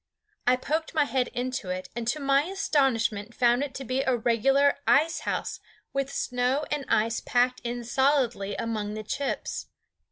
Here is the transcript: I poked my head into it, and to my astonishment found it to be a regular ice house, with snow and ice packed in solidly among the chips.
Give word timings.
I 0.47 0.55
poked 0.55 0.95
my 0.95 1.03
head 1.03 1.27
into 1.27 1.69
it, 1.69 1.89
and 1.95 2.07
to 2.07 2.19
my 2.19 2.45
astonishment 2.45 3.35
found 3.35 3.61
it 3.61 3.75
to 3.75 3.83
be 3.83 4.01
a 4.01 4.17
regular 4.17 4.79
ice 4.87 5.19
house, 5.29 5.59
with 5.93 6.11
snow 6.11 6.65
and 6.71 6.85
ice 6.87 7.19
packed 7.23 7.61
in 7.63 7.83
solidly 7.83 8.55
among 8.55 8.95
the 8.95 9.03
chips. 9.03 9.67